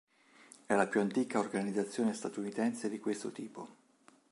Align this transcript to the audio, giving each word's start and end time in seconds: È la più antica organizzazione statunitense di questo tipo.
È 0.65 0.73
la 0.73 0.87
più 0.87 0.99
antica 0.99 1.37
organizzazione 1.37 2.15
statunitense 2.15 2.89
di 2.89 2.97
questo 2.97 3.31
tipo. 3.31 3.69